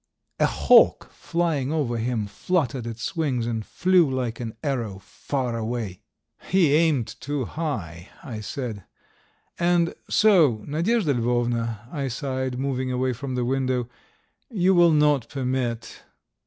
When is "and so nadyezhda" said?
9.59-11.13